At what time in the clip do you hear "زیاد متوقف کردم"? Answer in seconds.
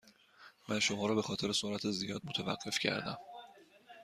1.91-3.17